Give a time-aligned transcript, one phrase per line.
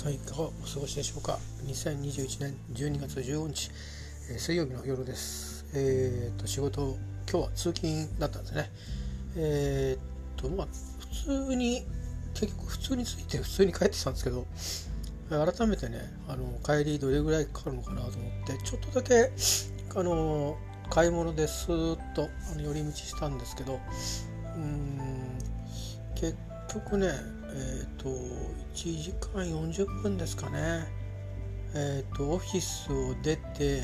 [0.00, 1.38] さんいかがお過ごしでしょうか。
[1.66, 3.70] 2021年12月15日、
[4.30, 5.66] えー、水曜日の夜です。
[5.74, 6.96] えー、と仕事
[7.30, 8.70] 今日は通勤だったんですね。
[9.36, 10.68] えー、とまあ
[11.00, 11.84] 普通に
[12.32, 14.46] 結局普通について普通に帰ってきたんですけど
[15.28, 15.98] 改めてね
[16.28, 19.30] あの帰りどれぐらいかかるのかなと思ってちょっとだけ
[19.94, 20.56] あの
[20.88, 23.78] 買い物ですーっとあの寄り道したんですけど
[24.56, 24.98] うん
[26.14, 26.34] 結
[26.72, 28.08] 局ねえっ、ー、と
[28.74, 30.86] 1時間40分ですかね
[31.74, 33.82] えっ、ー、とオフィスを出て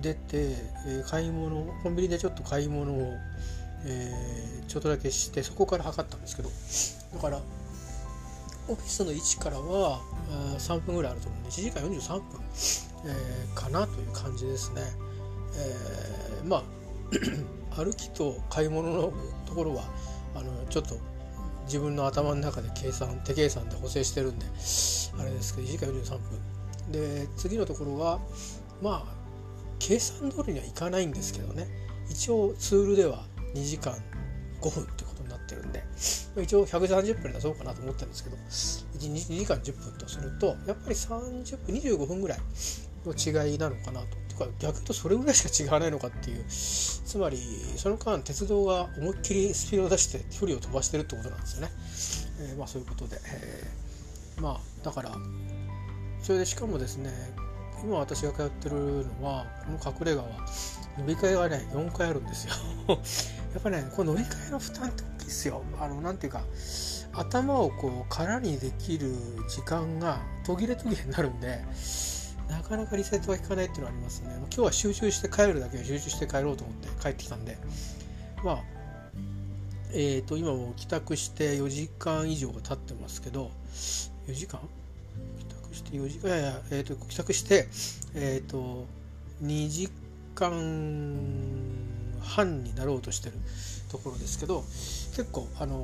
[0.00, 0.54] 出て、
[0.86, 3.14] えー、買い物コンビニでちょっと買い物を、
[3.86, 6.50] えちょっとだけしてそこから測ったんですけど
[7.16, 7.40] だから
[8.68, 10.00] オフィスの位置からは
[10.58, 12.40] 3分ぐらいあると思うんで1時間43分、
[13.06, 14.82] えかなという感じですね。
[15.56, 16.62] えまあ
[17.76, 19.12] 歩きと買い物の
[19.46, 19.84] ところは
[20.34, 20.98] あのちょっと
[21.66, 26.92] 自分の頭の中で計算手計算で補正してるんであれですけど1時間43分。
[26.92, 28.20] で次のところは
[28.80, 29.14] まあ
[29.78, 31.66] 計算通りにはいかないんですけどね。
[32.08, 33.92] 一応ツールでは2時間
[34.60, 35.84] 5分ってことになってるんで。
[36.42, 42.38] 一応130分出そうかなと思ったんですけど 2, 2時間10分とするとやっぱり30分25分ぐらい
[43.06, 44.25] の違いなのかなと。
[44.36, 46.44] か逆とそれぐらいしか違わないのかっていう。
[47.06, 47.38] つまり
[47.76, 51.72] その間鉄道が思いっきりスピードを出して距離を飛ばしてるってことなんですよね。
[52.50, 55.12] えー、まあそういうことで、えー、まあだから
[56.20, 57.10] それでしかもですね
[57.82, 60.24] 今私が通ってるのはこの隠れ家は
[60.98, 62.54] 乗り換えがね4回あるんですよ。
[63.54, 65.62] やっぱねこの乗り換えの負担って大きいですよ。
[65.80, 66.42] あのなんていうか
[67.12, 69.14] 頭をこう空にできる
[69.48, 71.64] 時間が途切れ途切れになるんで
[72.48, 74.30] なかなかリセットが効かないっていうのはありますね。
[74.36, 77.58] 今日は集中して帰るだけは集中して帰ろうと思って帰ってきたんで。
[78.44, 78.58] まあ
[79.92, 83.50] えーと、今も帰宅して4時間以上が経ってますけど
[84.26, 84.60] 4時間？
[85.38, 86.28] 帰宅して4時間？
[86.28, 87.66] いやいや、えーと、帰宅して、
[88.14, 88.86] えーと、
[89.42, 89.88] 2時
[90.34, 90.50] 間
[92.20, 93.36] 半になろうとしてる
[93.88, 94.62] ところですけど
[95.16, 95.76] 結構あの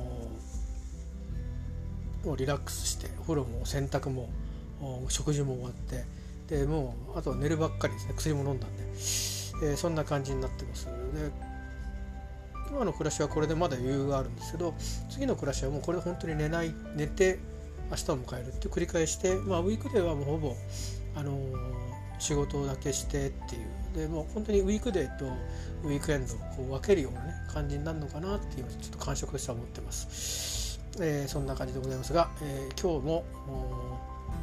[2.24, 4.28] もうリラックスしてお風呂も洗濯も
[5.08, 6.04] 食事も終わって
[6.52, 8.14] でもうあとは寝るばっかりですね。
[8.14, 10.84] 薬も飲んだんで、えー、そんな感じになってます。
[10.84, 10.92] で
[12.70, 14.74] 今の暮らしはこれでまだ余裕があるんですけど
[15.10, 17.38] 次の暮らしはもうこれ本当に寝ない寝て
[17.90, 20.54] 明日を迎えるって繰り返してまあウィークデーはもうほぼ
[21.16, 21.54] あのー、
[22.18, 23.66] 仕事だけしてっていう。
[23.96, 25.26] でもう本当にウィークデーと
[25.84, 33.24] ウィークエンドをこう分けるようなね感じになるのかなっていうちょっと感触としては思ってます、えー、そんな感じでございますが、えー、今日も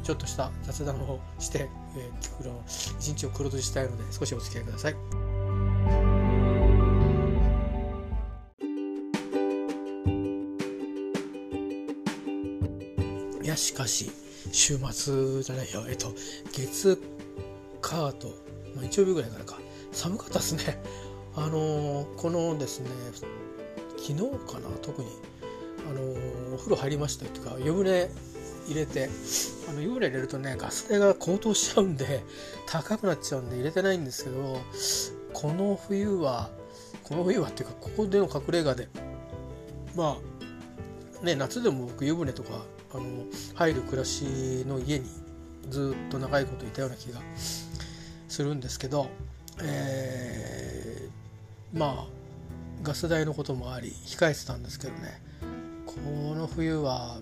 [0.02, 4.96] ちょっとした雑談をして、えー、の一日を黒閉じしたいので少しお付き合いください。
[13.42, 14.10] いやしかし
[14.52, 15.84] 週末じゃないよ。
[15.88, 16.12] えっと
[16.52, 16.98] 月
[17.80, 18.28] 火と、
[18.74, 19.58] まあ、日曜日ぐらいからか。
[19.92, 20.80] 寒かったですね。
[21.34, 22.88] あのー、このですね
[23.98, 24.14] 昨日
[24.50, 25.08] かな特に。
[25.88, 28.08] あのー、お風呂入りましたとか湯船
[28.66, 29.08] 入れて
[29.68, 32.22] あの湯船入れるとねガス代が高騰しちゃうんで
[32.66, 34.60] 高くなっちゃうんで入れてないんですけど
[35.32, 36.50] この冬は
[37.02, 38.88] この冬はっていうかここでの隠れ家で
[39.94, 40.18] ま
[41.22, 43.02] あね夏でも僕湯船とかあの
[43.54, 44.24] 入る暮らし
[44.66, 45.06] の家に
[45.68, 47.20] ずっと長いこといたような気が
[48.28, 49.08] するんですけど、
[49.62, 52.20] えー、まあ
[52.82, 55.20] ガス代のこともあり控えてたんですけどね
[55.86, 55.94] こ
[56.34, 57.18] の冬は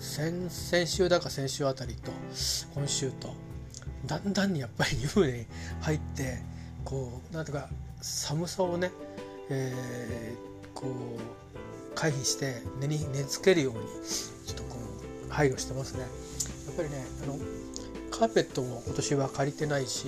[0.00, 2.10] 先先週だか先週あたりと
[2.74, 3.34] 今週と
[4.06, 5.46] だんだんにやっぱり湯船に
[5.82, 6.38] 入って
[6.84, 7.68] こうなんとか
[8.00, 8.90] 寒さをね、
[9.50, 13.80] えー、こう回避して寝に寝つけるように
[14.46, 14.78] ちょっとこ
[15.28, 16.00] う配慮してますね。
[16.00, 16.06] や
[16.72, 17.38] っぱりねあの
[18.10, 20.06] カーペットも今年は借りてないし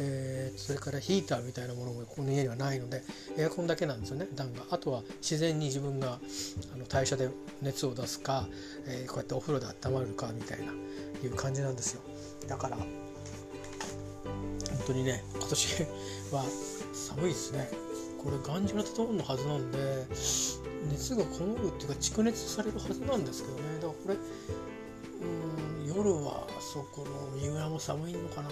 [0.00, 3.02] えー、それからヒーターみたいなものもこの家にはないので
[3.36, 4.62] エアコンだけなんですよね暖が。
[4.70, 6.18] あとは自然に自分が
[6.74, 7.28] あの代謝で
[7.62, 8.46] 熱を出すか、
[8.86, 10.72] えー、こうやってお風呂で温まるかみたいな
[11.22, 12.02] いう感じなんですよ。
[12.46, 12.86] だから本
[14.86, 15.86] 当にね今年
[16.32, 16.44] は
[16.92, 17.70] 寒いですね。
[18.22, 19.78] これ頑丈な建物のはずなんで
[20.90, 23.62] 熱がこもるっていうか蓄熱されるはずなんですけどね。
[23.76, 24.16] だからこれ
[25.20, 28.50] うん夜はそこの三浦も寒いのかな。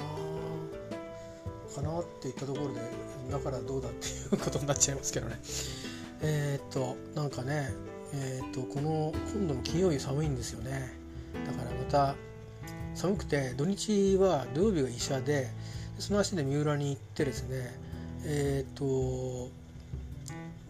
[1.75, 2.81] かなっていったところで
[3.31, 5.39] だからどうだっていうことになっちゃいますけどね。
[6.23, 7.71] えー、っとなんかね
[8.15, 10.93] えー、っとこの今度の金曜日寒いんですよね。
[11.47, 12.15] だからまた
[12.95, 15.51] 寒くて土日は土曜日が医者で
[15.99, 17.79] その足で三浦に行ってですね
[18.25, 19.51] えー、っと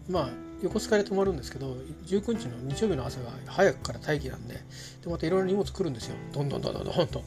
[0.09, 0.29] まあ
[0.61, 1.75] 横須賀で泊まるんですけど
[2.07, 6.15] 19日の日曜日の朝が早くから待機なんででまたいろいろ荷物来るんですよ。
[6.33, 7.23] どんどんどんどんどんと。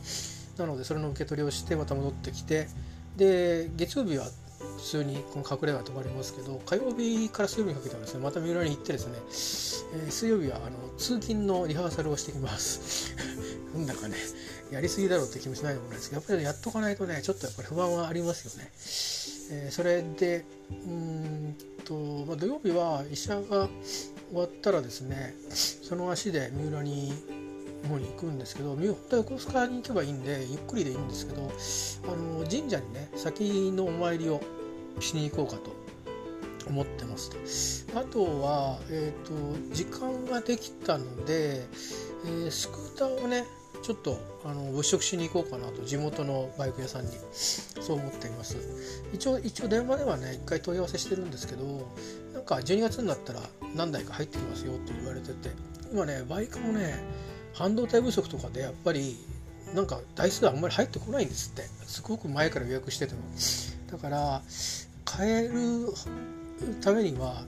[0.58, 2.68] なのでそれの受け取りをしてまた戻ってきて
[3.20, 4.24] で月曜日は
[4.78, 13.14] 普通にこの隠れ家泊まりますけど火曜日から水曜日にかけてはですねまた三浦に行ってですね、えー、水曜日はあの通勤のリハーサルをしてきます。
[13.76, 14.16] なんだかね
[14.72, 18.72] やりすぎだろうって気もしないでもないですけどやっぱりやっとかないとねちょっとやっぱり不安はありますよね、
[19.62, 21.94] えー、それでうんと、
[22.26, 23.68] まあ、土曜日は医者が終
[24.32, 27.12] わったらですねその足で三浦に
[27.88, 34.40] 方に行くんですけど本当は横須賀に行けばいいんでゆっくりでいいんですけどあの神社にね先のお参りを
[35.00, 35.74] しに行こうかと
[36.68, 41.66] 思ってますあとは、えーと、時間ができたので、
[42.24, 43.44] えー、スクーターをね
[43.82, 47.12] ちょっとあの物色しに行こうかなと地元のバイク屋さんに。
[47.90, 48.56] そう思っています。
[49.12, 51.88] 一応一応電話ではね一回問い合わせしてるんですけど
[52.34, 53.40] なんか12月になったら
[53.74, 55.50] 何台か入ってきますよって言われてて
[55.92, 57.02] 今ねバイクもね
[57.54, 59.16] 半導体不足とかでやっぱり
[59.74, 61.62] なんか台数あんまり入ってこないんですって。
[61.86, 63.20] すごく前から予約してても。
[63.90, 64.42] だから
[65.16, 65.92] 変える
[66.80, 67.44] ためには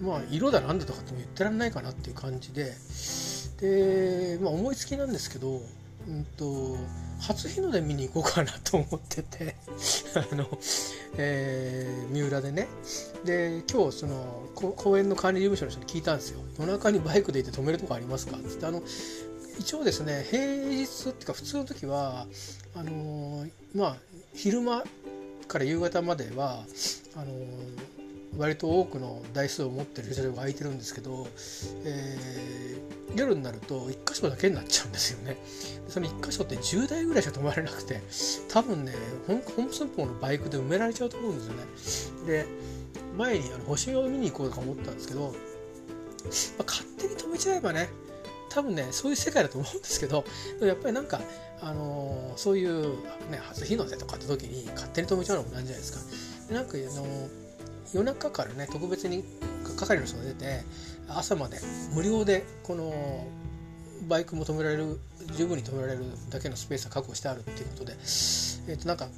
[0.00, 2.72] まあ色だなんだとかっても言ってらんないかなっていう感じで。
[3.60, 5.60] で、まあ、思いつきなんですけど、
[6.08, 6.76] うんと、
[7.20, 9.54] 初日の出見に行こうかなと思ってて。
[10.32, 10.46] あの、
[11.18, 12.68] えー、三浦でね。
[13.24, 18.36] で今日その公園の管理事務所の人に聞いたんですよ夜中にバイクで行って止めるとこありますか？
[18.38, 18.82] っつってあの
[19.60, 22.26] 一応ですね平日っていうか普通の時は
[22.74, 23.96] あのー、まあ
[24.32, 24.82] 昼間
[25.48, 26.64] から夕方までは
[27.14, 31.26] あのー、割と多くの台数を持ってる駐車場が空いてるんですけど、
[31.84, 35.36] えー、夜になると1箇所だけになっちゃうんですよね。
[35.88, 38.00] その1箇所って10台ぐらいしか止まれなくて
[38.48, 38.94] 多分ね
[39.26, 41.42] 本寸法のバイクで埋められちゃうと思うんで
[41.76, 42.26] すよね。
[42.26, 42.46] で
[43.18, 45.34] 前にあの星を見に行こうとか思ったんですけど、ま
[46.60, 47.90] あ、勝手に止めちゃえばね
[48.50, 50.24] 多分ねそういう世界だと思うんですけど
[50.60, 51.20] やっぱりなんか、
[51.62, 52.96] あのー、そういう、
[53.30, 56.00] ね、初日の出とかって時に勝手に止めちゃうのもなんじゃないですか。
[56.48, 57.50] でなんか、あのー
[57.92, 59.24] 夜中からね特別に
[59.76, 60.62] 係の人が出て
[61.08, 61.58] 朝まで
[61.92, 63.26] 無料でこの
[64.08, 64.98] バイクも止められる
[65.36, 69.08] 十分に止められるだけのスペースが確保してあるっていうことで、えー、となんか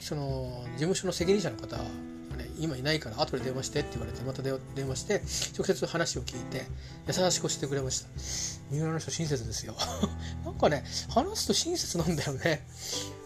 [0.00, 1.76] その事務所の責任者の方、
[2.58, 5.22] 今いないから後で電話してって言われてまた電話して
[5.56, 6.66] 直接話を聞いて
[7.06, 8.08] 優しくしてくれました。
[8.70, 9.74] 三浦の人親切ですよ。
[10.44, 12.66] なんかね話すと親切なんだよね。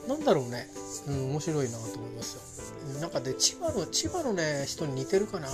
[0.08, 0.68] なんだろうね、
[1.06, 3.00] うん、面白いなと思いますよ。
[3.00, 5.48] なんかで千葉の千葉のね人に似てるかな。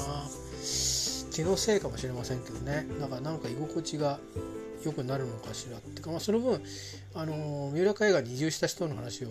[1.30, 2.86] 気のせいかもしれませんけどね。
[3.00, 4.18] だかなんか居心地が
[4.84, 6.02] 良くなるのかしらって。
[6.02, 6.62] か、まあ、その分
[7.14, 9.28] あの三浦海岸に移住した人の話を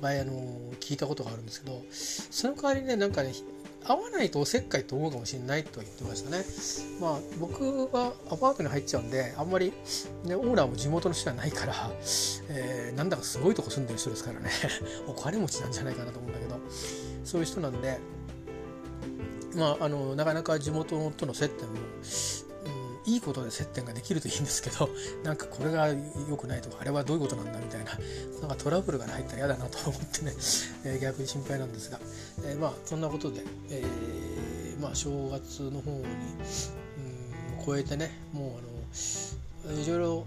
[0.00, 0.32] 前あの
[0.80, 3.32] 聞いたことがあるんですけどその代わりねなんかね
[3.86, 6.44] 合わないとおせっかいと思うかもしれないと言ってましたね。
[7.00, 9.72] まあ僕はアパートに入っちゃうんであんまり、
[10.24, 11.74] ね、オーナーも地元の人じゃないから、
[12.48, 14.50] えー、なんだかすごいとこ住んでる人ですからね
[15.06, 16.58] お金持ちなんじゃないかなと思うんだけど
[17.24, 17.98] そういう人なんで、
[19.54, 21.74] まあ、あのなかなか地元との接点も、
[23.06, 24.88] いいことで接点ができるといいんですけど
[25.22, 27.92] なんかこれが良くないとかあれはどういうことなんだみたいな
[28.40, 30.32] なんかトラブルが入ったら嫌だなと思ってね、
[30.84, 32.00] えー、逆に心配なんですが、
[32.44, 36.02] えー、まあそんなことで、えー、まあ、正月の方に、う
[37.62, 38.58] ん、超えてねも
[39.64, 40.26] うあのいろいろ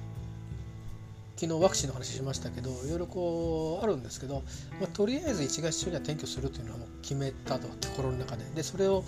[1.38, 4.42] 昨日ワクチンの話しましたけどいろいろこうあるんですけど、
[4.82, 8.44] まあ、とりあえず1月中には転居するというのはもう決めたと心の中で。
[8.56, 9.04] でそれを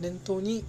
[0.00, 0.64] 念頭に、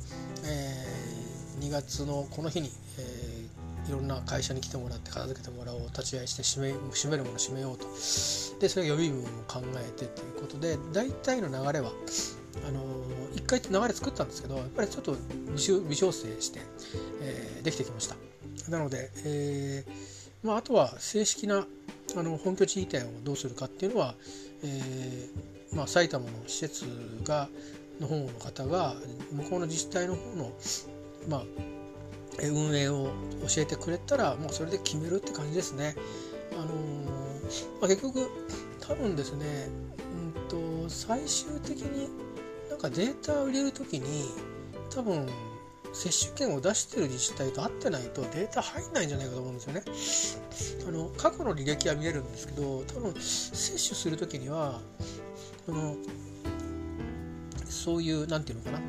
[0.45, 1.18] えー、
[1.59, 7.85] 2月のこの日に、えー、いろんな会社に来てもらって片付けてもらおう立ち会いして閉め閉めるもの閉めようと。
[8.59, 11.91] でそれ予備軍を考えてということで大体の流れは
[12.67, 12.83] あの
[13.35, 15.15] 一回流れ作ったんですけどやっぱりちょっと
[15.89, 16.59] 微調整して、
[17.21, 18.15] えー、できてきました。
[18.69, 21.65] なので、えーまあ、あとは正式な
[22.15, 24.15] あの本拠地移転をどうするかっていうのは、
[24.63, 26.85] えーまあ、埼玉の施設
[27.23, 27.49] が
[27.99, 28.95] の方の方が
[29.31, 30.51] 向こうの自治体の方の、
[31.27, 31.43] まあ、
[32.41, 33.11] 運営を
[33.47, 35.95] 教えてくれたらもうそれで決めるって感じですね。
[36.53, 38.29] あのー、まあ、結局
[38.79, 39.69] 多分ですね、
[40.15, 42.09] うんと、最終的に
[42.69, 44.29] なんかデータを入れる時に
[44.89, 45.27] 多分
[45.93, 49.83] 接種券を出してる自治体と合ってないとデータ入んないんじゃないかと思うんですよね。
[50.88, 54.81] あの過去の履歴は見れるんですけど多分接種する時には
[55.67, 55.95] あの
[57.65, 58.83] そういう何て言うのかな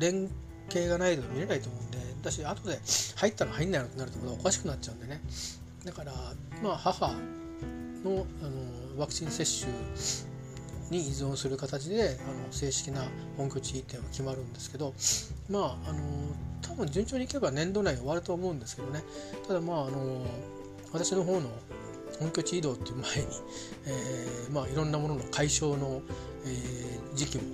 [0.00, 0.28] 連
[0.68, 2.80] 携がないと見れないと思うんで私後で
[3.16, 5.20] 入ったの入んないのってなるとまたおかしくなっちゃうんでね。
[5.84, 6.12] だから
[6.62, 7.14] まあ母のあ
[8.04, 8.26] の
[8.98, 9.72] ワクチン接種
[10.90, 14.92] に依存する形であの正式な本拠地っていうのが決まるんですけど
[15.48, 16.00] まああの
[16.60, 19.02] 多分順調にいけば年度内終わると思うんですけどね。
[19.46, 20.26] ただまああの
[20.92, 21.48] 私の方の
[22.18, 23.26] 本拠地移動っていう前に、
[23.86, 26.02] えー、まあ、いろんなものの解消の、
[26.44, 27.44] えー、時期も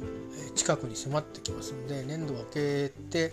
[0.55, 3.33] 近くに迫ってきますので年度を明けて、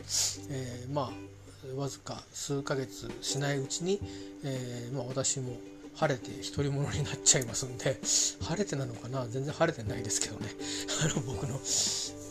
[0.50, 1.34] えー、まあ
[1.76, 4.00] わずか数ヶ月しないうちに、
[4.44, 5.58] えまあ、私も
[5.96, 8.00] 晴れて独り者になっちゃいますんで
[8.42, 9.26] 晴れてなのかな？
[9.28, 10.50] 全然晴れてないですけどね。
[11.04, 11.60] あの僕の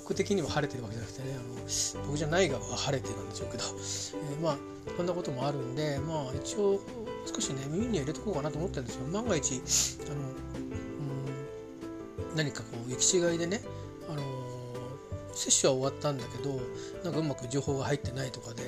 [0.02, 4.56] 僕的には晴れてるわけじゃなくてねあの僕じゃない側は晴れてるんでしょうけど、えー、まあ
[4.96, 6.80] そんなこともあるんでまあ一応
[7.32, 9.62] 少しね耳には入れとこうかなと思ってるんですよ万が一
[10.06, 10.16] あの、
[12.30, 13.62] うん、何かこう行き違いでね
[15.34, 16.60] 接種は終わったんだけど
[17.04, 18.62] なんかうまく情報が入ってないとかで、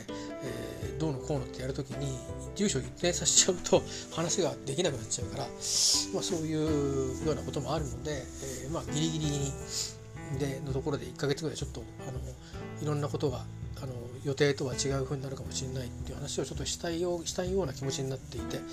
[0.83, 2.19] えー、どうのこうのってやるときに
[2.55, 3.83] 住所を一転させちゃうと
[4.15, 8.13] 話ができなくなっちゃうから、まあ、そういうようなこともあるので、
[8.65, 12.19] えー、まあギリギリでのところで1ヶ月ぐらいちょっとあの
[12.83, 13.45] いろんなことが
[13.83, 13.93] あの
[14.25, 18.67] 予定とは違う風になるかもしれないっていう話をちょっとしたいようしたいような気持ちになっていて、まあ、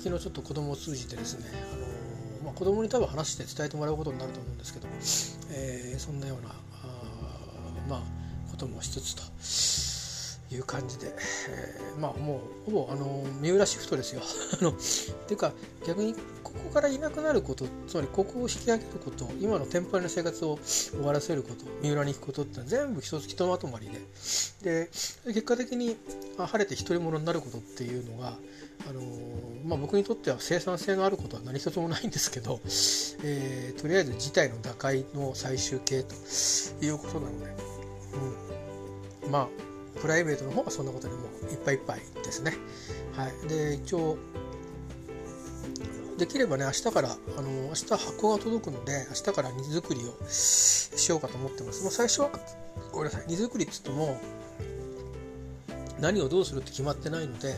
[0.00, 1.76] 昨日ちょっと子供を通じてですねあ
[2.42, 4.88] の、まあ、子供に多分話して伝えてもらうことになると思うんですけど、
[5.50, 6.54] えー、そんなような
[7.88, 9.22] まあこともしつつと。
[10.52, 11.08] いう感じで、
[11.48, 14.22] えー、まあもうほぼあの三浦シフトですよ。
[14.60, 14.74] あのっ
[15.26, 15.52] ていうか
[15.86, 23.88] 逆にここからいなくなることつまりここを引き上げること今のテンポリの生活を終わらせること三浦に行くことって全部一つひとまとまり
[24.62, 24.90] でで
[25.26, 25.96] 結果的に
[26.38, 28.38] 晴れて独り者になることっていうのが
[28.88, 29.00] あの
[29.64, 32.60] まあ、僕にとっては生産性のあることは何一つもないんですけど、
[33.22, 36.14] えー、とりあえず事態の打開の最終形と
[36.84, 37.73] いうことなので、
[39.24, 42.54] うん、まあプライベートの方はそんなことでもいっぱいいっぱいですね。
[43.16, 44.18] はい、で一応
[46.18, 51.82] できればね明日からあの明日箱が届くので明日から荷造りをしようかと思ってます。
[51.82, 52.30] もう最初は
[52.92, 54.20] ごめんなさい荷造りっつっても
[56.00, 57.54] 何をどうするって決まってないので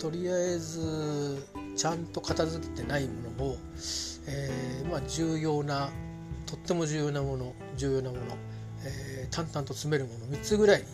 [0.00, 1.42] とりあえず
[1.76, 3.56] ちゃんと片付けてないものを、
[4.26, 5.90] えー、まあ、重要な
[6.46, 8.22] とっても重要なもの重要なもの
[8.84, 10.86] えー、淡々と詰めるもの3つぐらいに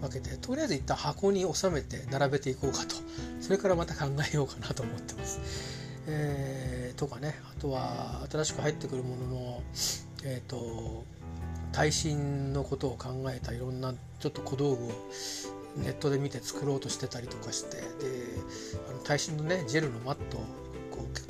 [0.00, 2.96] 分けてとりあえず一旦箱に収めて並べていこうかと
[3.40, 5.82] それからまた考えようかなと思ってます。
[6.06, 9.62] えー、とかねあとは新しく入ってくるものの、
[10.24, 11.04] えーと、
[11.72, 14.88] 耐震のことを考えたいろんなちょっと小道具を
[15.76, 17.84] ネットで見て作ろうとしてたりとかしてで
[18.90, 20.38] あの耐震のねジェルのマット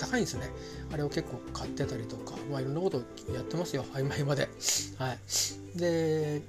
[0.02, 0.50] 高いんですね。
[0.92, 2.98] あれを結構買ってたりとかまあいろんなこと
[3.32, 4.48] やってますよ曖昧まで。
[4.98, 5.18] はい。
[5.78, 6.42] で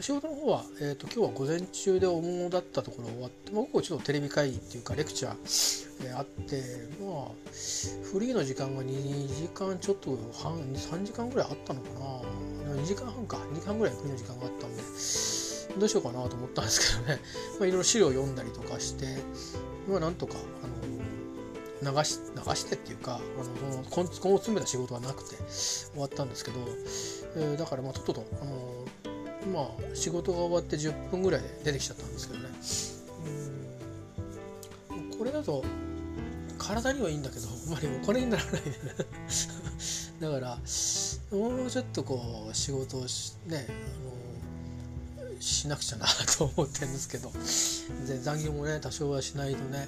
[0.00, 6.62] 仕事の方は、えーと、今日は午前中で主だったところ終わって、まあ、午後ちょっとテレビ会議っていうかレクチャー、えー、あって
[7.00, 7.30] まあ
[8.12, 12.36] フリーの時間が2時間ちょっと半3時間ぐらいあったのかな。
[12.74, 13.38] 2時間半か。
[13.38, 14.82] 2時間ぐらいフリーの時間があったんで
[15.78, 17.20] どうしようかなと思ったんですけどね、
[17.58, 19.06] まあ、いろいろ資料を読んだりとかして
[19.88, 20.75] まあなんとかあの
[21.82, 26.60] 流し流してっていうかあのその根を詰めた仕事はなくて終わったんですけど、
[27.36, 28.86] えー、だからまあとっととあの
[29.52, 32.48] まあ仕事が終わって10分ぐらいで出てきちゃったんですけどね。
[34.90, 35.18] うん。
[35.18, 35.64] これだと
[36.58, 38.60] 体にはいいんだけどあまりお金にならないね。
[40.20, 43.66] だからもうちょっとこう仕事をしね
[45.18, 46.06] あのしなくちゃな
[46.38, 47.30] と思ってるんですけど。
[48.06, 49.86] で残業もね多少はしないとね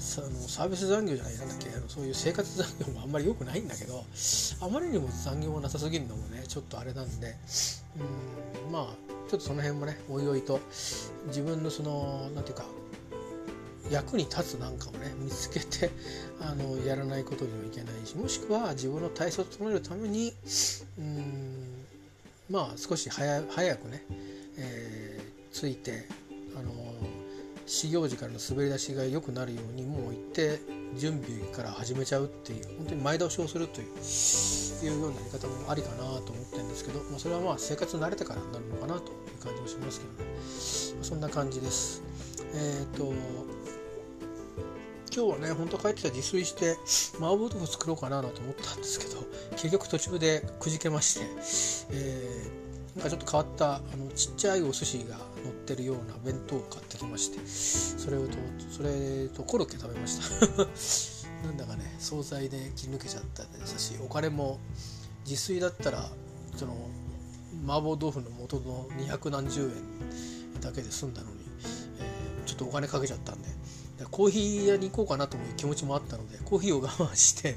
[0.00, 4.04] あのサービス残業じゃないなんだっけそういう生活残業もあんまり良くないんだけど
[4.62, 7.36] あまりにも残業がなさすぎるのもねちょっとあれなんで
[8.66, 8.84] うんまあ
[9.28, 10.58] ちょっとその辺もねおいおいと
[11.26, 12.64] 自分のその何て言うか
[13.90, 15.90] 役に立つなんかをね見つけて
[16.40, 20.32] あのやらないことにはいけないしもしくは自分の体操を整えるために
[20.98, 21.84] うん
[22.48, 24.02] まあ少し早早くね、
[24.56, 26.06] えー、ついて
[26.56, 26.70] あの
[27.70, 30.58] 始業時からの滑り出しが良くなるようにもう行って
[30.96, 40.30] 準備から始めちゃうっていう本当に前倒しをするといういうようなやり方もありかなと思ってるんですけど、まあ、それはまあ生活慣れてからになるのかなという感じもしますけどね、
[40.96, 42.02] まあ、そんな感じです。
[42.54, 43.12] えっ、ー、と
[45.14, 46.76] 今日はね本当帰ってきた自炊して
[47.18, 49.22] 麻婆豆腐作ろうかなと思ったんですけど
[49.52, 51.26] 結局途中でくじけまして、
[51.92, 58.36] えー、なんかちょっと変わったあのちっちゃいお寿司が乗ってるような弁当を買ってきましてそれをと
[58.70, 60.66] それとコロッケ食べました。
[61.46, 64.58] なんだかね惣菜で切り抜けちゃったですしお金も
[65.24, 66.10] 自炊だったら
[66.56, 66.90] その
[67.64, 71.36] 麻婆豆腐の元の200何十円だけで済んだのに、
[71.98, 73.48] えー、ちょっとお金かけちゃったんで
[74.10, 77.54] コーヒー屋に行こうかなという気持ちもあったのでコーヒーを我慢して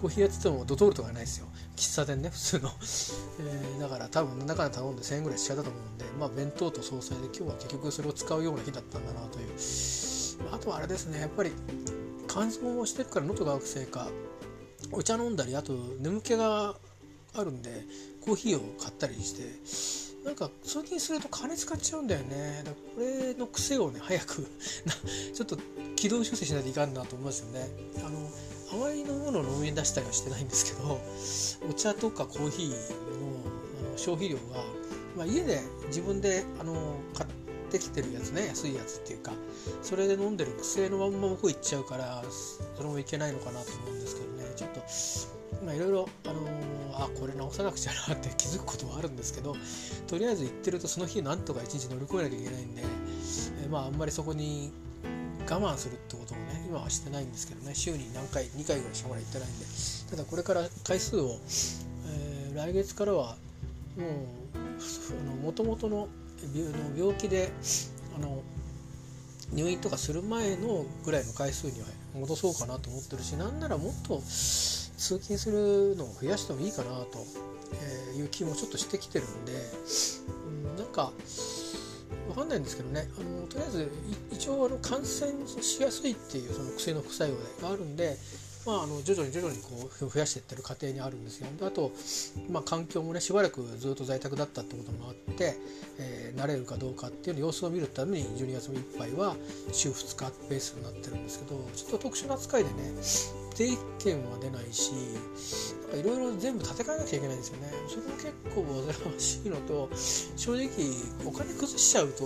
[0.00, 1.46] コーヒー屋って言ってもドトールとかないですよ。
[1.82, 2.70] 喫茶店ね普通の、
[3.40, 9.48] えー、だから多分何だかんだ頼んで1000円ぐらいしちゃったと思うんでまあ弁当と総菜で今日は結局それを使うような日だったんだなという。
[10.50, 11.52] あとはあれですねやっぱり
[12.26, 14.08] 乾燥をしてるから喉が悪くせいか
[14.90, 16.76] お茶飲んだりあと眠気が
[17.34, 17.84] あるんで
[18.24, 22.62] コーヒーを買ったりしてなんか通勤すると金使っちゃうんだよね。
[22.64, 24.46] だこれの癖をね早く
[25.34, 25.58] ちょっと
[25.96, 27.68] 軌道修正しないといかんなと思いますよね。
[27.98, 28.30] あの
[28.72, 31.00] あまりのものを飲み出したりはしてないんですけど
[31.68, 34.64] お茶とかコーヒーのあの消費量が、
[35.16, 37.30] まあ、家で自分であの買っ
[37.70, 39.32] てきてるやつね安いやつっていうか
[39.82, 44.31] それで飲んでる癖のまんま僕いっちゃうからそれもいけないのかなと思うんですけど。
[44.54, 44.80] ちょっと
[45.64, 49.56] まあいろいろあのー、あこれ直さなくちゃなって 気づくこともあるんですけど
[50.06, 52.82] とりあえず行ってるとその日なんとか一日乗り越えなきゃいけないんで、
[53.64, 54.72] え、まああんまりそこに
[55.48, 59.66] 我慢するってこともね今はしてないんですけどね週に何回2回ぐらいしかまだ行ってないんで
[60.10, 61.38] ただこれから回数を、
[62.06, 63.36] えー、来月からは
[63.96, 64.06] も
[65.40, 66.08] うもともとの
[66.96, 67.52] 病気で
[68.16, 68.42] あの
[69.52, 77.24] 入院とかする前のぐらいの回数には戻そうかなと思ってるしなんならもっと通勤するのを増やしてもいいかなと
[78.16, 79.52] いう気もちょっとしてきてるんで、
[80.66, 81.12] うん、なんか
[82.28, 83.92] 分かんないんですけどねあのとりあえず
[84.30, 88.16] 一応あの感染しやすいっていうその薬の副作用があるんで
[88.64, 91.48] まあ、あの徐々に徐々にこう増やしていってる過程にあるんですよ。
[91.58, 91.92] であと、
[92.50, 95.56] まあ、環境もねしばらくずっと在宅だったってこともあって、
[95.98, 99.36] えー、慣れるかどうかっていう様子を見るために12月いっぱいは
[99.72, 104.92] 週2日ベースになってるんですけどちょっと特殊な扱いでね定期券は出ないし
[105.94, 107.72] いろいろ全部建て替えなきゃいけないんですよね。
[107.88, 109.90] それも結構煩わしいのと
[110.36, 110.68] 正直
[111.26, 112.24] お金崩しちゃうと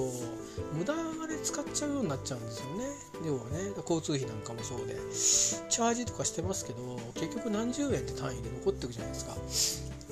[0.72, 2.84] 無駄金使っちゃうようになっちゃうんですよね。
[3.24, 4.94] 要はね交通費なんかもそうで。
[4.94, 9.36] チャージとかしてますけど結局何十円って単位で残っていくじゃないですか。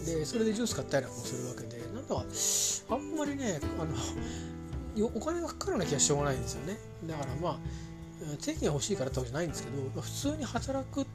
[0.05, 2.25] でそれでジュース買ったりなんかもするわけでなんだか
[2.91, 3.85] あんまりねあ
[5.01, 6.77] のお金がかからなきゃしょうがないんですよね。
[7.07, 7.59] だからまあ
[8.41, 11.07] 定期が欲しいからってわけじゃないんですけど、普通に働くっ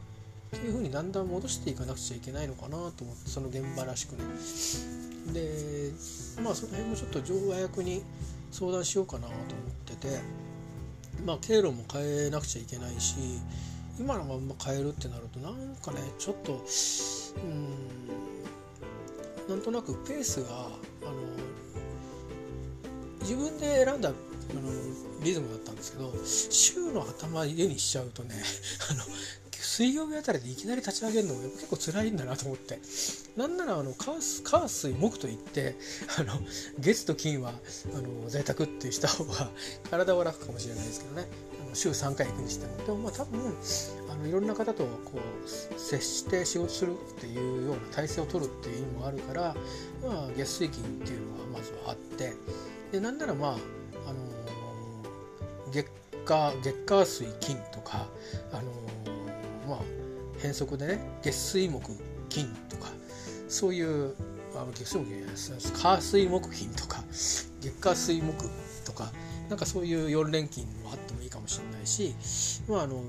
[0.52, 4.24] ていうふうにだんだん戻していかなくちゃいけないのかなと思ってその現場らしくね。
[5.34, 5.91] で
[6.41, 8.04] まあその辺もちょっと上和役に
[8.52, 9.45] 相談しようかなと思っ
[9.86, 10.19] てて
[11.24, 13.15] まあ経路も変えなくちゃいけないし
[14.00, 16.63] 今のまま変えるってなるとなんかねちょっと
[17.43, 17.67] うん
[19.48, 21.12] なんとなくペースがあの
[23.22, 24.12] 自分で選んだ
[24.51, 24.62] あの
[25.23, 28.35] リズムだったんですけど週の頭家にしちゃうとね
[28.89, 29.03] あの
[29.51, 32.79] 水曜日あたりでいきなり立ち上げるのも結構辛いんだなと思って。
[33.38, 34.19] なんならあの火
[34.67, 35.77] 水木といって
[36.17, 36.33] あの
[36.79, 37.53] 月と金は
[37.95, 39.49] あの在宅ってした方が
[39.89, 41.27] 体は楽かもしれないですけどね。
[41.65, 42.77] あの週3回行くにしても。
[42.85, 43.39] でもまあ多分
[44.09, 49.55] あのいろんな方とこう接して仕事するっていうような体制を取るっていう意味もあるから、
[50.03, 52.33] まあ、月水金っていうのがまずはあって。
[52.91, 53.57] でなんならまあ、
[55.71, 55.89] 月
[56.25, 58.08] 火月火水金とか、
[58.51, 58.71] あの
[59.67, 59.79] まあ
[60.41, 61.91] 変則でね月水木
[62.29, 62.88] 金とか
[63.47, 64.15] そういう
[64.55, 68.49] あ月水木火水木金とか月火水木
[68.86, 69.12] とか
[69.49, 72.13] なんかそういう4連勤もあってもいいかもしれないし、
[72.67, 73.01] まあ、あの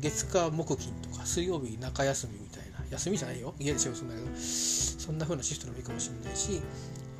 [0.00, 3.54] 月火木金とか水曜日中休みみたいな休みじゃないよ。
[3.58, 6.62] 家で仕事するんだけどそんな風なシフトでもいいかもしれないし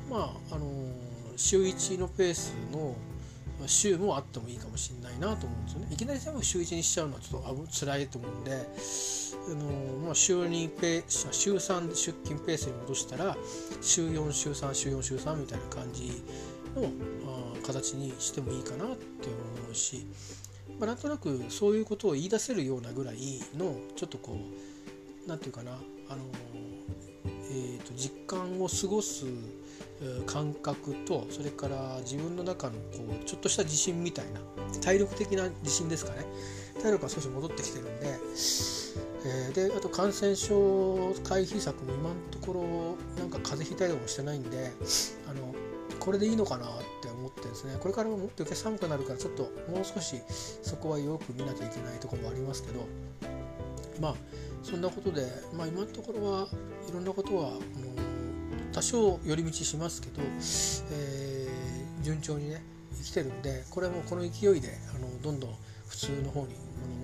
[0.09, 0.67] まああの
[1.35, 2.95] 週1のペースの
[3.67, 5.87] 週もあってもいいかもしれないなと思うんですよね。
[5.91, 13.37] いきなり全部週1にしちゃうのはちょっと辛いと思うんであの、まあ、週2ペ週3出勤ペースに戻したら
[13.81, 16.23] 週4週3週4週3みたいな感じ
[16.75, 16.89] の
[17.27, 20.05] あ形にしてもいいかなって思うし、
[20.79, 23.15] まあ、なんとなくそういうことを言い出せるようなぐらい
[23.57, 25.77] のちょっとこう何て言うかな
[26.09, 26.23] あの、
[27.49, 29.25] えーと実感を過ごす
[30.25, 32.79] 感覚とそれから自分の中のこ
[33.21, 34.39] うちょっとした自信みたいな
[34.81, 36.25] 体力的な自信ですかね。
[36.81, 38.07] 体力が少し戻ってきてるんで、
[39.25, 44.71] えー、であと感染症回避策も今のところなんか風邪ひいたりもしてないんで
[45.27, 45.55] あの
[45.99, 46.69] これでいいのかなっ
[47.01, 47.77] て思ってですね。
[47.79, 50.21] これからももっと余計寒くなるからちょっともう少し
[50.61, 52.85] そこはよく見なきゃいけないとこもありますけど
[53.99, 54.15] まあ
[54.61, 56.47] そんなことで、まあ、今のところは
[56.87, 58.04] いろんなことは、う
[58.75, 60.21] 多少寄り道しますけど、
[60.91, 62.61] えー、順調にね
[62.97, 65.55] 生きてるんでこれもこの勢いであのどんどん
[65.87, 66.55] 普通の方に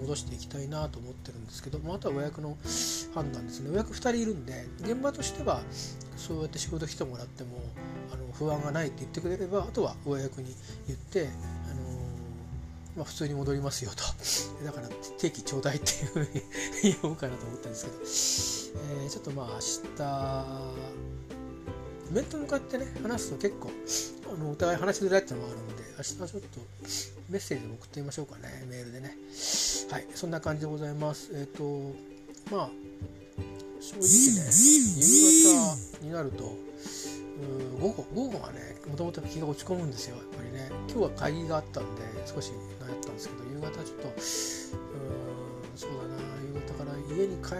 [0.02, 2.58] 戻していきたいなと思ってるんですけど、まあ、あとは親役の
[3.16, 3.70] 判断ですね。
[3.70, 5.62] 親役2人いるんで現場としては
[6.18, 7.52] そうやって仕事来てもらっても
[8.12, 10.54] あの不安がないって言ってくれればあとは親役に
[10.88, 11.30] 言って、
[11.70, 11.82] あの
[12.98, 14.04] まあ、普通に戻りますよと。
[14.66, 16.28] だから定期ちょうだいっていうふうに
[16.84, 21.40] 言おうかなと思ったんですけど、えー、ちょっとまあ明日
[22.12, 23.71] 面と向かってね話すと結構
[24.34, 26.60] あのお互い話しづらいってのもあるので明日はちょっと
[27.30, 28.65] メッセージを送ってみましょうかね。
[28.69, 29.15] メールでね。
[29.89, 30.08] はい。
[30.13, 31.32] そんな感じでございます。
[31.34, 31.95] えっ、ー、と
[32.54, 32.69] まあ
[33.80, 34.52] 正直ね
[34.97, 35.56] 夕
[36.02, 36.56] 方になると
[37.80, 40.17] 午後午後はねもともと気が落ち込むんですよ。
[40.17, 40.69] やっぱりね。
[40.89, 44.13] 今日は会議があったんで少し悩ったんですけど夕方ちょっとうん
[45.78, 46.21] そうだな。
[46.43, 47.58] 夕方から家に帰っ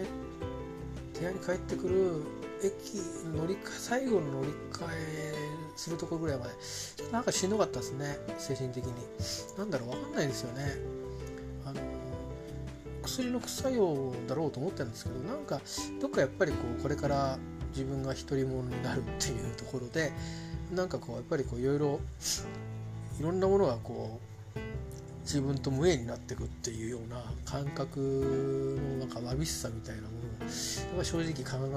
[1.14, 2.24] て部屋に帰ってくる
[2.64, 2.96] 駅
[3.36, 5.34] 乗り換え最後の乗り換え
[5.76, 6.54] するところぐらいまで。
[6.96, 8.94] ちょっとなんかしんどかったですね精神的に。
[9.58, 10.76] なんだろう分かんないですよね。
[11.66, 11.82] あの
[13.04, 15.60] 薬の副作用だろうと思ってるんですけどなんか
[16.00, 17.38] どっかやっぱりこうこれから
[17.72, 20.12] 自分が独り者になるっていうところで
[20.74, 22.00] なんかこうやっぱりこういろいろ
[23.20, 24.31] いろんなものがこう
[25.22, 28.00] 自分と無縁になっていくっていうような感覚
[29.00, 30.08] のなんかわびしさみたいなも
[30.96, 31.34] のを正直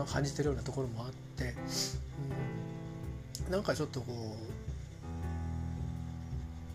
[0.06, 1.54] 感じてるようなところもあって、
[3.46, 4.36] うん、なんかちょっとこ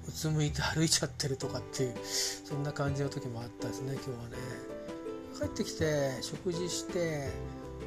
[0.06, 4.80] ううつむいて歩いちゃってるとかっていうそんな感じの時もあったですね今日はね。
[5.40, 7.30] 帰ってきて食事して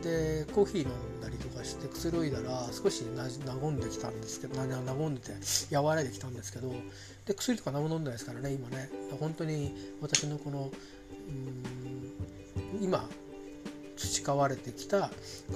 [0.02, 6.72] でコーヒー飲んだりとかしてくつろいだら少し和んできたんですけど和んでて和らいできたんですけど
[7.26, 10.70] で薬とか何も飲んでないですからね今ね本当に私のこの
[11.28, 13.08] うん今
[13.96, 15.12] 培われてきたこ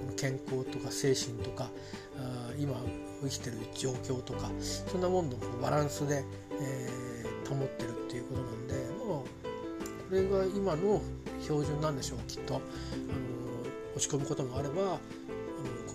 [0.07, 1.71] の健康とか精神とか
[2.19, 2.77] あ今
[3.23, 6.25] 生きてる状況とかそんなもののバランスで、
[6.61, 11.03] えー、保ってるっていうことなんでもうこれが今の
[11.43, 12.55] 標準なんでしょうきっと。
[12.55, 13.26] あの
[13.97, 15.01] 落ち込むこともあればあのこ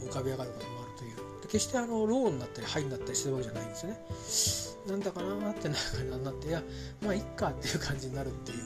[0.03, 4.71] う浮かび上がることもあるというで決してあのローンになったりハイになったりしてるわけじゃないんですね。
[4.87, 6.63] なんだかなってなるなっていや
[7.03, 8.65] まあいっかっていう感じになるっていう、ま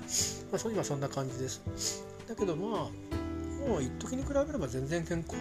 [0.54, 2.06] あ、そう今そんな感じです。
[2.28, 3.16] だけどまあ
[3.68, 5.36] もう一時に比べれば全然健康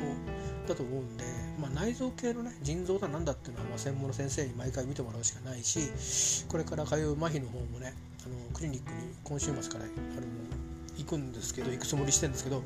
[0.67, 1.25] だと思うんで、
[1.61, 5.91] まあ、内臓系のね腎臓だなんだっていうのはま専門の先生に毎回見てもらうしかないし
[6.49, 9.93] これから通う麻痺の方もねあのクリニックに今週末からあの
[10.97, 12.63] 行くんですけど行くつもりしてるんですけど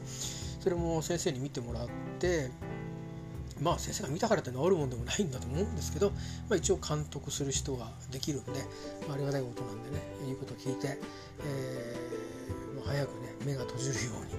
[0.60, 2.50] それも先生に見てもらって
[3.60, 6.16] まあ先生が見たからって治るもんでもないんだと思うんですけど、ま
[6.52, 8.52] あ、一応監督する人ができるんで、
[9.06, 10.98] まあ、ありがたいことなんでね言うことを聞いて、
[11.44, 14.38] えー、もう早くね目が閉じるように、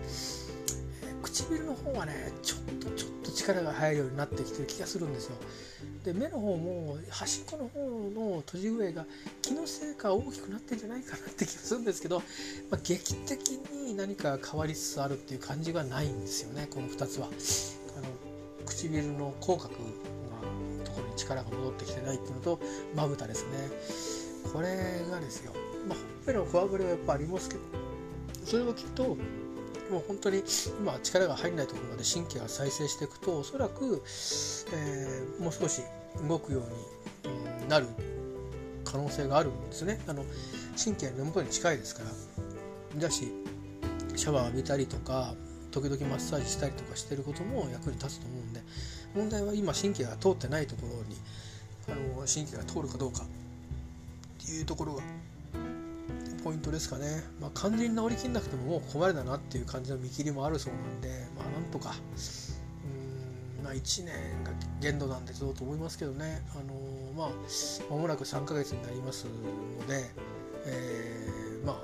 [1.32, 5.36] 唇の方はねちょっとちょっと力が入るようになってきてる気がするんですよ。
[6.04, 9.06] で目の方も端っこの方の閉じ具合が
[9.42, 12.20] 気のせいか大きくなってんじゃないかなって気がするんですけど、
[12.72, 17.28] まあ、劇的に何か変わりつつあるっていう感じがないんですよねこの2つは。
[17.28, 18.08] あの
[18.66, 19.80] 唇の口角が
[20.86, 22.60] ところに力が戻ってきてないっていうのと
[22.96, 23.70] まぶたですね
[24.54, 25.52] これがですよ、
[25.88, 27.62] まあ、ほっぺの上振れはやっぱありますけど
[28.46, 29.18] それはきっと
[29.90, 30.44] もう本当に
[30.80, 34.04] 今力が入らないところまで神経が再生していくとおそらく、
[34.74, 35.82] えー、もう少し
[36.28, 37.88] 動くように、なる
[38.84, 40.02] 可能性があるんですね。
[40.08, 40.26] あの
[40.84, 42.10] 神経の根元に近いですから。
[43.00, 43.32] だし
[44.16, 45.36] シャワー浴びたりとか
[45.72, 48.62] 時々マッサージしたりとかしてることも役に立つと思うんで
[49.16, 51.16] 問題は今神経が通ってないところに
[51.88, 55.04] あの神経が通るかどうかっていうところが
[56.50, 61.94] ポイントですかね、まあ、完全に治りきんなくてももう困るだなっていう感じの見切りもあるそうなんでまあなんとか
[63.60, 66.42] うんまあ1年が限度なんでどうと思いますけどね。
[66.54, 67.30] あのー、まあ
[67.94, 70.10] 間もなく3ヶ月になりますので、
[70.66, 71.76] えー、まあ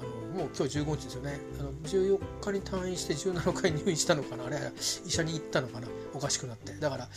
[0.00, 1.40] あのもう今日15日ですよね。
[1.58, 4.46] あの14日に退院して17日に入院したのかな。
[4.46, 4.58] あれ
[5.04, 5.88] 医者に行ったのかな。
[6.14, 6.72] おかしくなって。
[6.74, 7.08] だから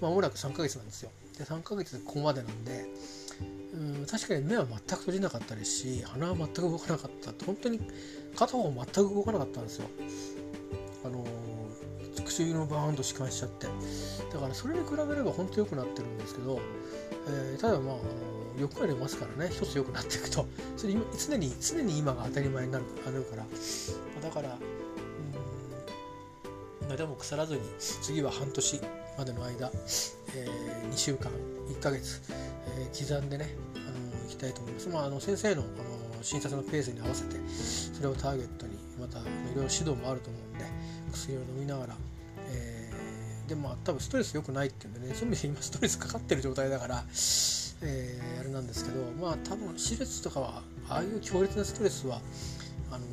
[0.00, 1.10] 間もなく3ヶ月なんですよ。
[1.36, 2.86] で3ヶ月でここまでなんで
[3.74, 7.44] うん確かに目は全く閉じなかったですし鼻は全く動かなかった。
[7.44, 7.80] 本当に
[8.36, 9.88] 片方全く動かなかったんですよ。
[11.04, 11.24] あの
[12.24, 13.66] 唇のバーンと弛緩しちゃって。
[14.32, 16.60] だからそれに比べれば本当良くなってるんですけど、
[17.28, 17.96] えー、ただまあ
[18.58, 19.50] 欲が出ますからね。
[19.52, 20.46] 一つ良くなっていくと。
[20.76, 23.44] それ常に常に今が当たり前になるあるから。
[24.22, 24.56] だから
[26.88, 28.80] うんでも腐らずに次は半年
[29.18, 29.70] までの間、
[30.34, 31.32] えー、2週間
[31.68, 32.20] 1ヶ月、
[32.66, 33.78] えー、刻んでねあ
[34.22, 34.88] のいきたいと思います。
[34.88, 39.22] まあ、あの先生のあの診察のペースに合わせてそれをターゲットにまたい
[39.54, 40.64] ろいろ指導もあると思うんで
[41.12, 41.94] 薬を飲みながら、
[42.48, 47.04] えー、でも多分ストレス良くないっていうんでねそういう意味で今ストレスかかってる状態だから、
[47.82, 52.20] えー、あれなんですけどまあ多分手術とかはああいう強烈なストレスは
[52.90, 53.04] あの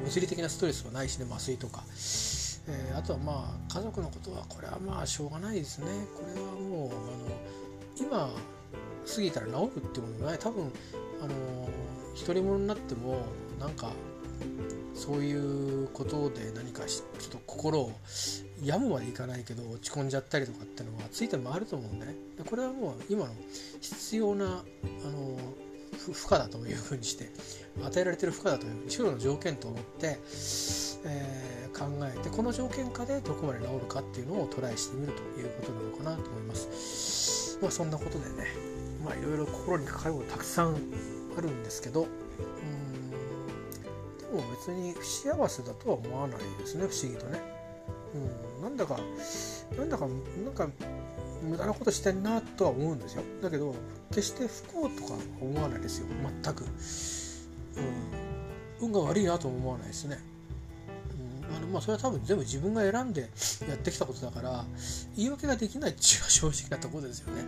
[0.00, 1.82] ー、物理的なストレスはないしね麻酔とか。
[2.70, 6.98] えー、あとはまあ家族のことはこれはまあしょうがないですねこれはもうあの
[8.00, 8.30] 今
[9.14, 10.70] 過ぎたら治るってもない多分
[11.20, 11.68] あの
[12.18, 13.22] 独り者になっても
[13.58, 13.92] なんか
[14.94, 17.92] そういうことで何かちょっと心を
[18.62, 23.32] 病むまでいかないけど落ち込んじゃったりとかっていうのはついて回ると思うんでねでこれはもう今の
[23.80, 25.38] 必要なあの
[26.12, 27.30] 負荷だというふうにして
[27.82, 30.18] 与えられてる負荷だという一路の条件と思って、
[31.04, 37.27] えー、考えてこの条件下でどこまで治るかっていうのをトライしてみるということなのかなと思います。
[37.60, 38.46] まあ、そんなことでね
[39.04, 40.76] まあいろいろ心にかかることたくさん
[41.36, 47.40] あるんですけどうんでも別に不幸せだとは思わないですね不思議とね。
[48.14, 48.98] うん、なんだか
[49.76, 50.68] なんだかなんか
[51.42, 53.22] 無駄なことしてんなとは思うんですよ。
[53.42, 53.74] だけど
[54.10, 56.06] 決して不幸とか思わないですよ。
[56.42, 56.64] 全く、
[58.80, 60.18] うん、運が悪いなとも思わないですね、
[61.56, 63.22] あのまあそれは多分全部自分が選んで
[63.68, 64.64] やってきたことだから
[65.16, 67.44] 言い訳ができないっていうのは正直なところですよね、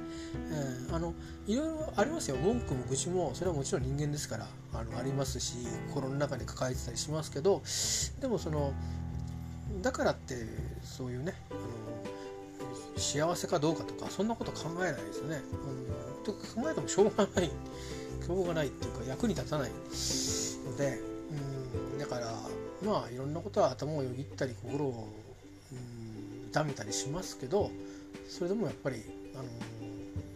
[0.89, 1.15] えー、あの
[1.47, 2.37] いろいろありますよ。
[2.37, 5.55] 文句も愚痴もそれはもちろん人間ですからあのありますし
[5.89, 7.63] 心の中に抱えてたりしますけど
[8.21, 8.73] でもその
[9.83, 10.35] だからって
[10.83, 11.61] そういうねあの
[12.97, 15.43] 幸せかどうかとかそんなこと考えないですよね。
[16.19, 17.51] うん、と考えてもしょうがない。
[18.31, 21.01] しょうがないっていうか役に立たないので、
[22.85, 25.09] まあいろんなことは頭をよぎったり心を、
[25.73, 27.71] うん、痛めたりしますけど
[28.29, 29.03] それでもやっぱり
[29.35, 29.45] あの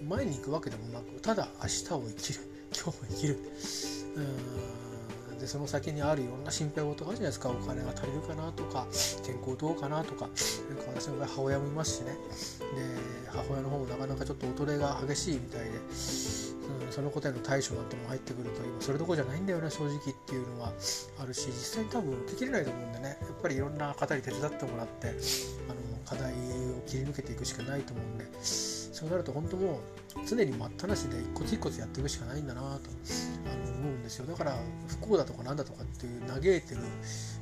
[0.08, 2.40] 前に行くわけでもなくただ明日を生きる。
[2.74, 3.38] 今日を生きる。
[4.16, 4.84] うん
[5.38, 7.50] でその先にあるいろんな心配事があるじゃないですか。
[7.50, 8.86] お金が足りるかなとか
[9.24, 10.28] 健康どうかなとか
[10.68, 12.12] なんか私の場合母親もいますしね。
[12.12, 12.16] で
[13.28, 15.70] 母親の方もなかなかちょっと衰えが激しいみたいで、
[16.94, 20.72] そのことへの対処なんても入ってくると今それどころじゃないんだよね正直っていうのは
[21.18, 21.52] あるし実
[21.82, 25.16] 際に多分受けきれないと思うんでねやっぱりいろんな方に手伝ってもらってあの
[26.04, 26.36] 課題を
[26.86, 29.80] 切り抜けていくしかないと思うんでそうなると本当も
[30.14, 34.26] う常に待ったなしで一個一個やっていくしかないんだなとあの思うんですよ。
[34.26, 36.80] だから不幸だとかなんだとかっていう嘆いてる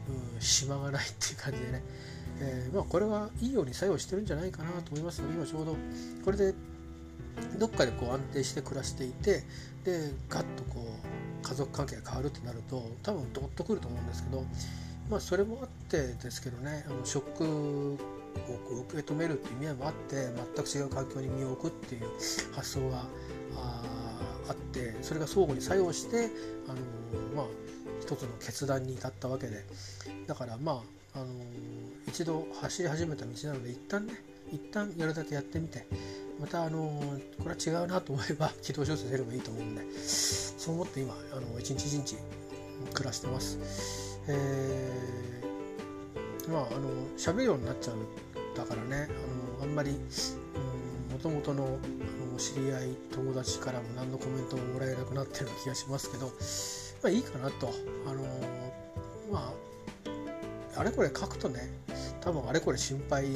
[0.09, 1.83] うん島がないっていう感じでね、
[2.41, 5.77] えー、まあ、これはいいように作用してるんじゃないかなと思います今ちょうど
[6.25, 6.55] これで
[7.59, 9.45] どっかでこう安定して暮らしていて
[9.85, 14.45] でガッとこう家族関係が変わるってなると多分ドッとくると思うんですけど
[15.11, 20.29] まあそれもあってですけどねあのショックを受け止めるっていう意味合いもあって
[20.64, 22.03] 全く違う環境に身を置くっていう
[22.55, 23.05] 発想が
[24.49, 26.31] あってそれが相互に作用して
[26.66, 26.77] あの
[27.37, 27.47] まあ
[28.01, 29.64] 一つの決断に至ったわけで。
[30.27, 30.83] だからま
[31.14, 31.27] ああの
[32.09, 34.14] 一度走り始めた道なので一旦ね
[34.53, 35.87] 一旦やるだけやってみて
[36.41, 36.79] またあの
[37.38, 42.17] これは違うなと思えば軌道修正すればいいと思うんでそう思って今あの一日一日
[42.93, 44.21] 暮らしてます。
[44.29, 45.33] えー
[46.49, 47.97] まああの喋るようになっちゃう
[48.57, 49.09] だからね
[49.61, 56.27] あのあんまりもともとのあの知り合い友達からも何のコメントももらえなくなってる気がしますけど、
[57.03, 57.73] まあ、いいかなと
[58.07, 58.23] あの
[59.31, 59.53] ま
[60.77, 61.71] ああれこれ書くとね
[62.21, 63.27] 多分あれこれ心配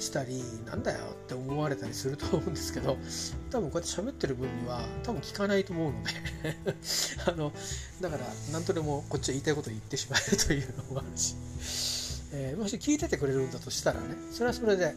[0.00, 2.96] したりなんだよって思われたりすると思うんですけど
[3.50, 6.10] 多分こうやって喋ってる分には多分聞かないと思うので
[7.26, 7.52] あの
[8.00, 11.36] だから何とでもこっちは言いたいことを言ってしまえるというのもあるし
[12.32, 14.94] えー、もし聞いててくれるんだとしたらねそれはそれで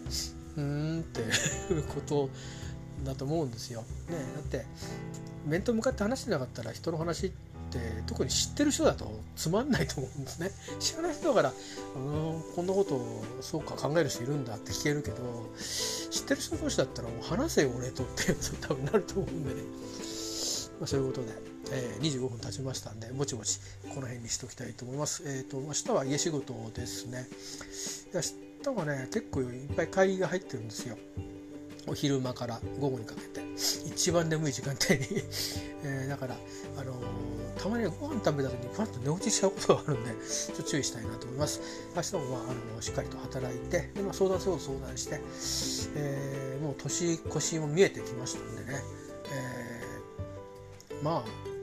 [0.56, 2.30] うーんっていうこと
[3.04, 3.82] だと思うんですよ。
[4.08, 4.66] ね、だって
[5.46, 7.53] 面と向かって話してなかったら人の話って
[8.06, 10.52] 特に知ってる人だとつまんないと思うんですね。
[10.80, 11.54] 知らない人だから
[11.96, 15.18] うんこんなことをそうか考える人いるんだって聞けるけど
[15.60, 19.62] 知ってる人同士だったらもう話せよ俺とって 多分なると思うんでね。
[20.80, 21.54] まあ、そういうことで。
[21.72, 23.58] えー、25分経ちましたんでぼちぼち
[23.90, 25.24] この辺にしときたいと思います。
[25.26, 27.28] えっ、ー、と明日は家仕事ですね。
[28.14, 28.22] 明
[28.74, 30.98] 日はね結構いっぱい会議が入ってるんですよ。
[31.88, 33.44] お昼間から午後にかけて。
[33.86, 35.24] 一番眠い時間帯に。
[35.86, 36.38] えー、だから、
[36.78, 41.60] あのー、たまにご飯食べた時にふわっと寝落ちしちゃうことがあるんでちょっと注意したいなと思います。
[41.96, 45.22] 明日も、まあ、あのしっかりと働いてで、まあ、相談する相談して、
[45.96, 48.84] えー、もう年越しも見えてきましたんでね、
[50.90, 51.54] えー、まあ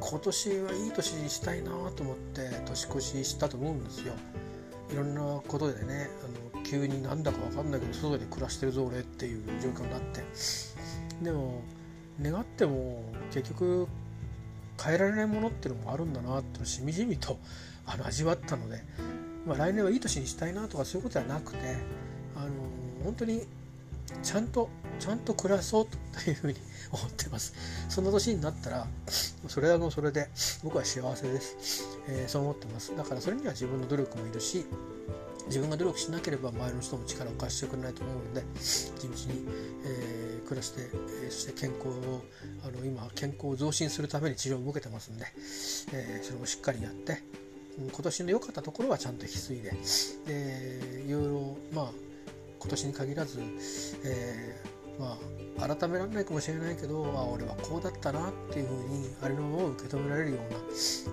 [0.00, 4.12] 今年はいい年にしたいなと思って年越ししたと思うんですよ。
[4.90, 10.22] いろんなことでねあの急になんだか分かんないけど外で暮らしてるぞ俺っていう状況になって。
[11.22, 11.62] でも
[12.20, 13.02] 願っても
[13.32, 13.88] 結局
[14.82, 17.38] 変えられないものっていうのもあるんだなってしみじみと
[17.86, 18.82] あの味わったので、
[19.46, 21.58] まあ、来年はいい年にしたいなとかそういうことではなくて
[22.36, 22.50] あの
[23.04, 23.42] 本当に
[24.22, 26.54] ちゃんとちゃんと暮らそうというふうに
[26.92, 27.54] 思ってます。
[27.88, 28.86] その年になったら
[29.48, 30.28] それはもうそれで
[30.62, 32.96] 僕は幸せです、えー、そう思ってます。
[32.96, 34.66] だからそれには自分の努力もいるし
[35.48, 39.46] 自分が努力しなければ周りの人も力を貸してくれないと思うので地道に、
[39.84, 40.82] えー、暮らして、
[41.24, 42.22] えー、そして健康を
[42.64, 45.26] あの今健康を増進するために治療を受けてますんで、
[45.92, 47.22] えー、それもしっかりやって
[47.78, 49.72] 今年の良かったところはちゃんと引き継いで
[50.26, 51.90] でいろいろまあ
[52.58, 53.40] 今年に限らず、
[54.04, 60.58] えー、まあ改められないかもしれないけどあ俺はこうだったなっていうふうにあれのまま受け止められるような、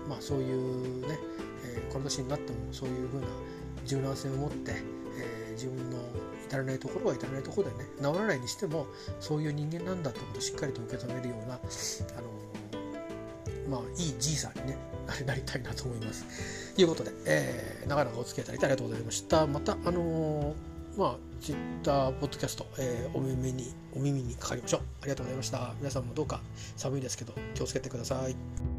[0.10, 1.17] まあ、そういうね、
[1.65, 3.28] えー、この年になってもそういうふうな
[3.86, 4.71] 柔軟性を持って、
[5.17, 5.98] えー、自分の
[6.48, 8.88] 至らないところは至らないところでね治らないにしても
[9.19, 11.58] そういう人間なんだってことをしっかりと受け止めるような、あ
[13.67, 14.78] のまあいいじいさんにね
[15.26, 16.74] なりたいなと思います。
[16.76, 19.48] ということで、えー、長々お付き合いいただいてありがとうございました。
[19.48, 24.82] またあのーまあ、ツイッター、ポッドキャスト、えー、お耳に、お耳にかかりましょう。
[25.02, 25.74] ありがとうございました。
[25.80, 26.41] 皆さんもどうか
[26.78, 28.74] 寒いですけど、気をつけてください。